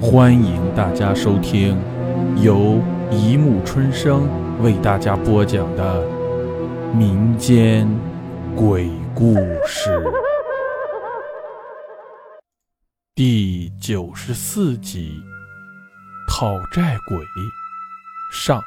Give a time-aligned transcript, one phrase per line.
[0.00, 1.76] 欢迎大家收听
[2.40, 4.28] 由一木春生
[4.62, 6.06] 为大家播讲的
[6.94, 7.88] 民间
[8.54, 9.34] 鬼故
[9.66, 10.00] 事
[13.16, 15.20] 第九十四集
[16.32, 17.18] 《讨债鬼》
[18.32, 18.62] 上。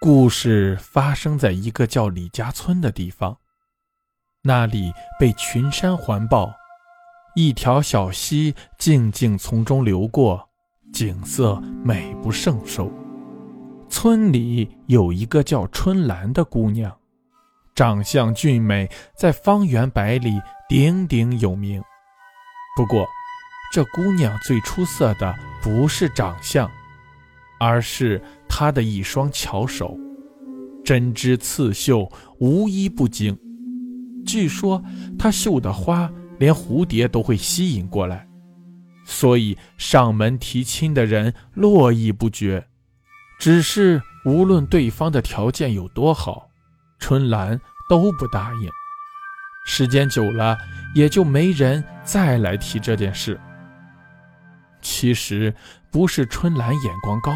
[0.00, 3.38] 故事发生在一个叫李家村的地方，
[4.42, 6.61] 那里被群山环抱。
[7.34, 10.50] 一条小溪静静从中流过，
[10.92, 12.92] 景色美不胜收。
[13.88, 16.94] 村里有一个叫春兰的姑娘，
[17.74, 21.82] 长相俊美，在方圆百里鼎鼎有名。
[22.76, 23.06] 不过，
[23.72, 26.70] 这姑娘最出色的不是长相，
[27.58, 29.96] 而是她的一双巧手，
[30.84, 33.38] 针织刺绣，无一不精。
[34.26, 34.82] 据说
[35.18, 36.12] 她绣的花。
[36.38, 38.26] 连蝴蝶都会吸引过来，
[39.04, 42.66] 所以上门提亲的人络绎不绝。
[43.38, 46.48] 只是无论对方的条件有多好，
[46.98, 48.70] 春兰都不答应。
[49.64, 50.56] 时间久了，
[50.94, 53.40] 也就没人再来提这件事。
[54.80, 55.54] 其实
[55.90, 57.32] 不是春兰眼光高，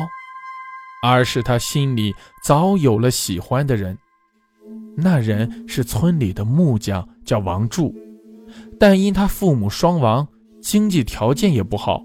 [1.03, 3.97] 而是她心里早有了喜欢的人。
[4.97, 7.95] 那人是村里的木匠，叫王柱。
[8.79, 10.29] 但因他父母双亡，
[10.61, 12.05] 经济条件也不好，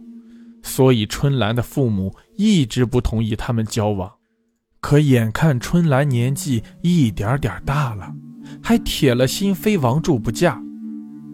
[0.63, 4.11] 所以春兰的父母一直不同意他们交往。
[4.79, 8.13] 可眼看春兰年纪一点点大了，
[8.63, 10.59] 还铁了心非王柱不嫁，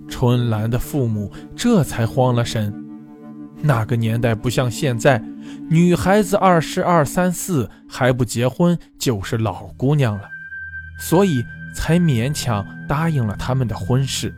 [0.09, 2.83] 春兰的父母这才慌了神。
[3.61, 5.23] 那个年代不像现在，
[5.69, 10.23] 女孩子二十二三四还不结婚就是老姑娘了，
[10.99, 14.35] 所以才勉强答应了他们的婚事。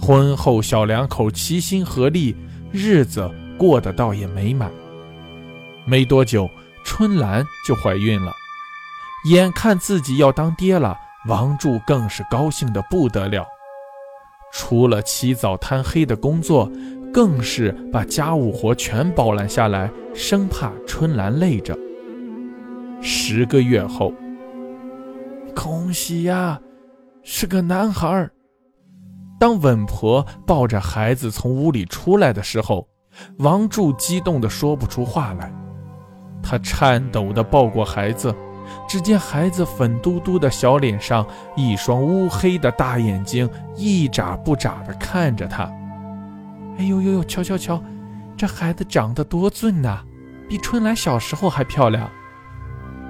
[0.00, 2.34] 婚后，小两口齐心合力，
[2.72, 4.72] 日子过得倒也美满。
[5.84, 6.48] 没多久，
[6.82, 8.32] 春兰就怀孕了。
[9.28, 10.96] 眼看自己要当爹了，
[11.28, 13.46] 王柱更是高兴得不得了。
[14.52, 16.70] 除了起早贪黑的工作，
[17.12, 21.78] 更是把家务活全包揽下来，生怕春兰累着。
[23.02, 24.14] 十个月后，
[25.54, 26.58] 恭喜呀，
[27.22, 28.32] 是个男孩儿。
[29.40, 32.86] 当稳婆抱着孩子从屋里出来的时候，
[33.38, 35.50] 王柱激动得说不出话来。
[36.42, 38.36] 他颤抖地抱过孩子，
[38.86, 45.62] 只见孩子粉嘟嘟的小脸上，一双乌黑的大眼睛一眨不眨地看着他。
[46.76, 47.82] 哎呦呦呦，瞧瞧瞧，
[48.36, 50.02] 这孩子长得多俊呐，
[50.50, 52.10] 比春兰小时候还漂亮。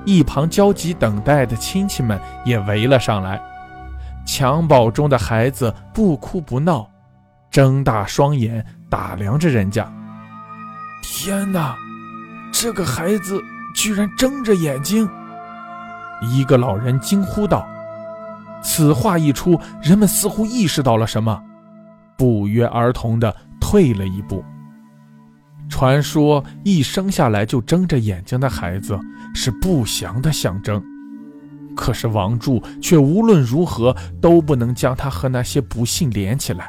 [0.04, 3.42] 一旁焦急等待的亲戚们也围了上来。
[4.26, 6.88] 襁褓中的孩子不哭不闹，
[7.50, 9.90] 睁大双眼打量着人家。
[11.02, 11.76] 天哪，
[12.52, 13.40] 这个孩子
[13.74, 15.08] 居然睁着眼睛！
[16.22, 17.66] 一个老人惊呼道。
[18.62, 21.42] 此话一出，人们似乎意识到了什么，
[22.16, 24.44] 不约而同地退了一步。
[25.68, 28.98] 传说一生下来就睁着眼睛的孩子
[29.34, 30.82] 是不祥的象征。
[31.76, 36.68] 可是王柱却无论如何都不能将她和那些不幸连起来。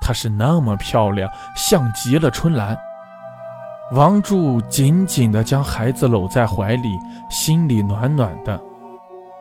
[0.00, 2.76] 她是那么漂亮，像极了春兰。
[3.92, 6.88] 王柱紧紧地将孩子搂在怀里，
[7.30, 8.60] 心里暖暖的。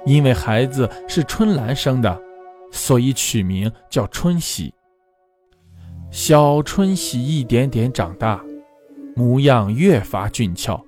[0.05, 2.21] 因为孩子是春兰生的，
[2.71, 4.71] 所以取名叫春喜。
[6.11, 8.39] 小春喜一点点长大，
[9.15, 10.79] 模样越发俊俏，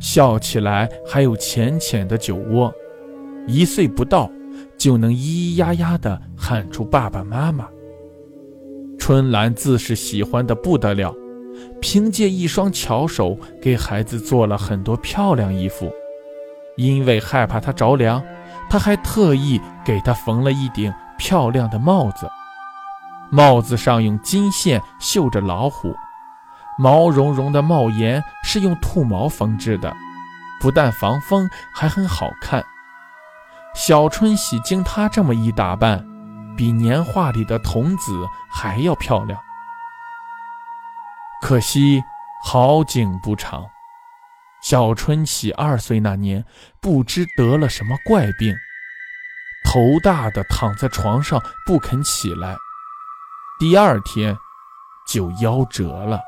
[0.00, 2.72] 笑起来还有浅浅的酒窝。
[3.46, 4.30] 一岁不到，
[4.76, 7.68] 就能咿咿呀呀地喊出爸爸妈妈。
[8.98, 11.14] 春兰自是喜欢的不得了，
[11.80, 15.92] 凭借一双巧手给孩子做了很多漂亮衣服。
[16.76, 18.22] 因为害怕他着凉，
[18.68, 22.28] 他还特意给他缝了一顶漂亮的帽子。
[23.30, 25.94] 帽子上用金线绣着老虎，
[26.78, 29.92] 毛茸茸的帽檐是用兔毛缝制的，
[30.60, 32.62] 不但防风，还很好看。
[33.76, 36.02] 小春喜经她这么一打扮，
[36.56, 39.38] 比年画里的童子还要漂亮。
[41.42, 42.02] 可惜
[42.42, 43.66] 好景不长，
[44.62, 46.42] 小春喜二岁那年，
[46.80, 48.56] 不知得了什么怪病，
[49.62, 52.56] 头大的躺在床上不肯起来，
[53.60, 54.34] 第二天
[55.06, 56.18] 就夭折了。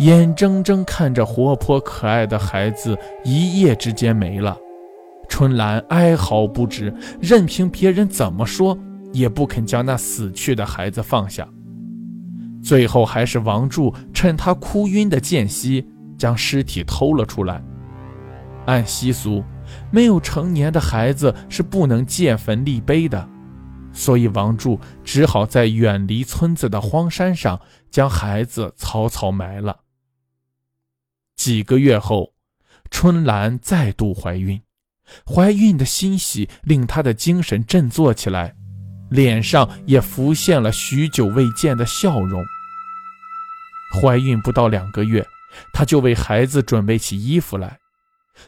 [0.00, 4.54] 眼睁睁看着活泼可爱的孩子一夜之间没了。
[5.38, 8.76] 春兰哀嚎不止，任凭别人怎么说，
[9.12, 11.48] 也不肯将那死去的孩子放下。
[12.60, 15.86] 最后还是王柱趁他哭晕的间隙，
[16.18, 17.62] 将尸体偷了出来。
[18.66, 19.44] 按习俗，
[19.92, 23.28] 没有成年的孩子是不能建坟立碑的，
[23.92, 27.60] 所以王柱只好在远离村子的荒山上
[27.92, 29.82] 将孩子草草埋了。
[31.36, 32.32] 几个月后，
[32.90, 34.60] 春兰再度怀孕，
[35.26, 38.54] 怀孕的欣喜令她的精神振作起来。
[39.10, 42.44] 脸上也浮现了许久未见的笑容。
[43.94, 45.26] 怀孕不到两个月，
[45.72, 47.78] 她就为孩子准备起衣服来。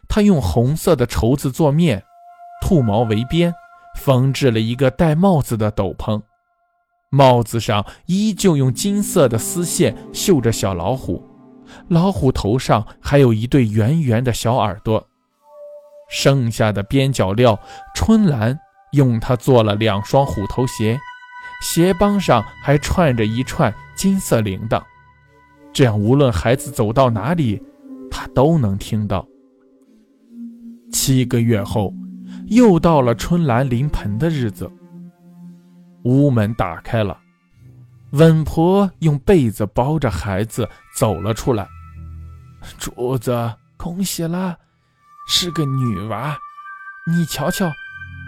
[0.07, 2.05] 她用红色的绸子做面，
[2.61, 3.55] 兔毛围边，
[3.97, 6.21] 缝制了一个戴帽子的斗篷。
[7.09, 11.27] 帽子上依旧用金色的丝线绣着小老虎，
[11.89, 15.10] 老虎头上还有一对圆圆的小耳朵。
[16.11, 17.59] 剩下的边角料，
[17.95, 18.59] 春兰。
[18.93, 20.99] 用它做了两双虎头鞋，
[21.63, 24.83] 鞋帮上还串着一串金色铃铛，
[25.73, 27.63] 这样无论孩子走到哪里，
[28.11, 29.25] 他都能听到。
[30.93, 31.95] 七个月后，
[32.49, 34.69] 又到了春兰临盆的日子。
[36.03, 37.17] 屋门打开了，
[38.11, 41.69] 稳婆用被子包着孩子走了出来。
[42.77, 44.59] 主子，恭喜了，
[45.33, 46.37] 是个女娃，
[47.07, 47.73] 你瞧瞧。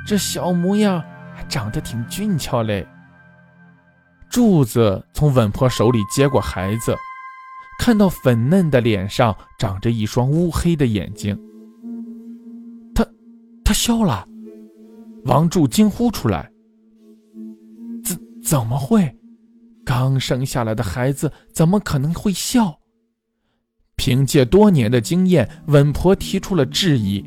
[0.06, 1.02] 这小模样
[1.34, 2.86] 还长得挺俊俏嘞。
[4.30, 6.96] 柱子从稳婆手里接过孩子，
[7.80, 11.36] 看到粉嫩的脸上长着一双乌黑的眼睛，
[12.94, 13.04] 他，
[13.64, 14.24] 他笑了。
[15.24, 16.48] 王柱惊呼出来
[18.04, 19.12] ：“怎怎么会？
[19.84, 22.78] 刚生下来的孩子怎么可能会笑？”
[23.96, 27.24] 凭借多年的经验，稳婆提出了质疑。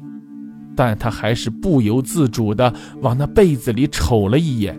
[0.76, 4.78] 但他还是不由自主地往那被子里瞅了一眼，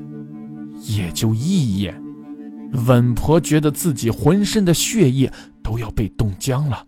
[0.82, 1.98] 也就一眼。
[2.86, 6.84] 稳婆觉得自己浑身的血液都要被冻僵了。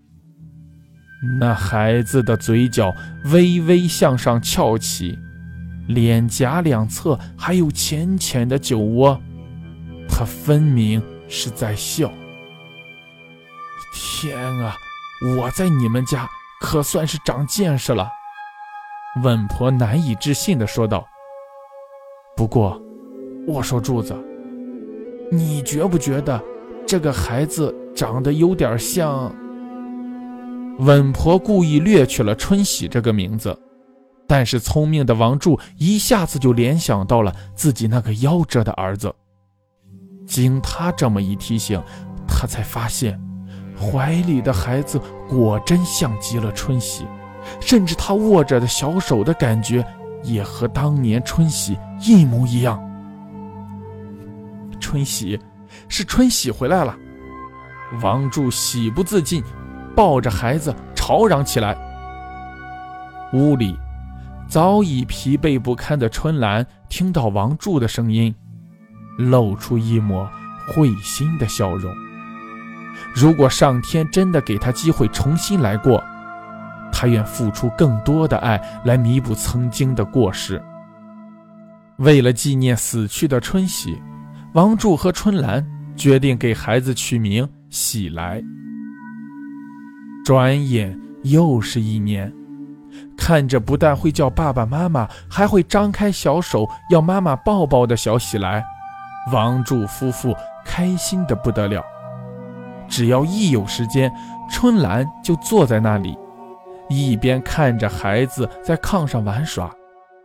[1.40, 2.92] 那孩子的嘴角
[3.32, 5.18] 微微向上翘起，
[5.86, 9.18] 脸颊两侧还有浅浅的酒窝，
[10.06, 12.12] 他分明是在笑。
[13.94, 14.76] 天啊，
[15.20, 16.28] 我在你们家
[16.60, 18.08] 可算是长见识了。
[19.22, 21.04] 稳婆难以置信地说道
[22.36, 22.80] ：“不过，
[23.46, 24.16] 我说柱子，
[25.32, 26.40] 你觉不觉得
[26.86, 29.34] 这个孩子长得有点像？”
[30.78, 33.58] 稳婆故意略去了“春喜”这个名字，
[34.28, 39.12] 但是聪明的王柱一下子就联想到了自己那个夭折的儿子。
[40.24, 41.82] 经他这么一提醒，
[42.28, 43.20] 他才发现，
[43.78, 47.06] 怀里的孩子果真像极了春喜。
[47.60, 49.82] 甚至他握着的小手的感觉，
[50.22, 52.78] 也和当年春喜一模一样。
[54.78, 55.40] 春喜，
[55.88, 56.94] 是春喜回来了！
[58.02, 59.42] 王柱喜不自禁，
[59.96, 61.74] 抱着孩子吵嚷起来。
[63.32, 63.74] 屋里
[64.46, 68.34] 早已疲惫不堪的春兰听到王柱的声音，
[69.16, 70.28] 露出一抹
[70.68, 71.90] 会心的笑容。
[73.14, 76.02] 如果上天真的给他机会重新来过，
[76.92, 80.62] 他愿付出更多的爱来弥补曾经的过失。
[81.98, 84.00] 为了纪念死去的春喜，
[84.54, 85.66] 王柱和春兰
[85.96, 88.42] 决定给孩子取名喜来。
[90.24, 92.32] 转眼又是一年，
[93.16, 98.64] 看着不但会叫爸爸妈妈，还会张开小手要妈妈抱抱的小喜来，
[99.32, 100.34] 王柱夫妇
[100.64, 101.82] 开心的不得了。
[102.88, 104.12] 只要一有时间，
[104.50, 106.16] 春兰就坐在那里。
[106.88, 109.70] 一边看着孩子在炕上玩耍，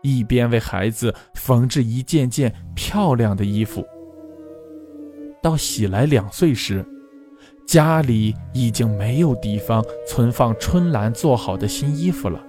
[0.01, 3.86] 一边为孩子缝制一件件漂亮的衣服。
[5.41, 6.86] 到喜来两岁时，
[7.67, 12.41] 家里已经没有地方存放春兰做好的新衣服了。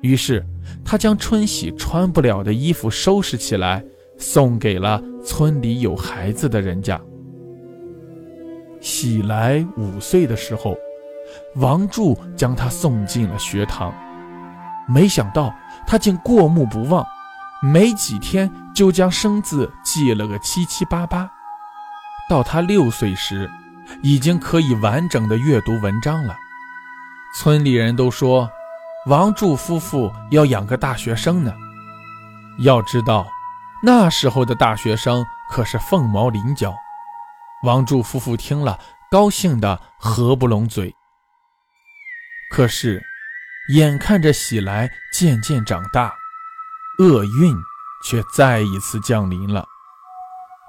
[0.00, 0.42] 于是，
[0.82, 3.84] 他将春喜穿不了的衣服收拾起来，
[4.16, 6.98] 送给了村里有孩子的人家。
[8.80, 10.76] 喜来五岁的时候。
[11.56, 13.94] 王柱将他送进了学堂，
[14.88, 15.54] 没想到
[15.86, 17.06] 他竟过目不忘，
[17.62, 21.30] 没几天就将生字记了个七七八八。
[22.28, 23.48] 到他六岁时，
[24.02, 26.34] 已经可以完整的阅读文章了。
[27.36, 28.50] 村里人都说，
[29.06, 31.52] 王柱夫妇要养个大学生呢。
[32.58, 33.24] 要知道，
[33.84, 36.74] 那时候的大学生可是凤毛麟角。
[37.62, 38.78] 王柱夫妇听了，
[39.10, 40.94] 高兴得合不拢嘴。
[42.50, 43.02] 可是，
[43.74, 46.14] 眼看着喜来渐渐长大，
[46.98, 47.54] 厄运
[48.04, 49.64] 却再一次降临了。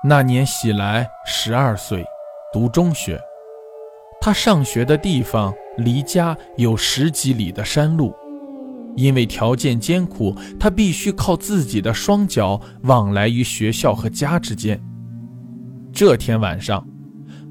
[0.03, 2.05] 那年，喜来十二岁，
[2.51, 3.19] 读中学。
[4.19, 8.13] 他上学的地方离家有十几里的山路，
[8.97, 14.83] 因为条件艰苦，他必须靠自己的双脚往来于学校和家之间。
[15.93, 16.87] 这天晚上，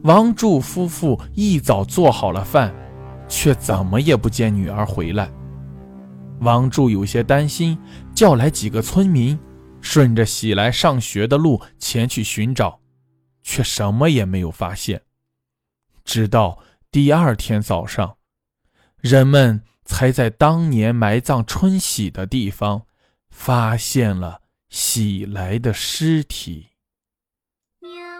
[0.03, 2.75] 王柱夫妇一早做好了饭，
[3.29, 5.31] 却怎么也不见女儿回来。
[6.41, 7.79] 王柱有些担心，
[8.15, 9.39] 叫来几个村民，
[9.83, 12.81] 顺着喜来上学的路前去寻找，
[13.43, 15.03] 却什么也没有发现。
[16.03, 16.59] 直到
[16.91, 18.17] 第二天早上，
[19.03, 22.87] 人们才在当年埋葬春喜的地方
[23.29, 26.70] 发现了喜来的尸体。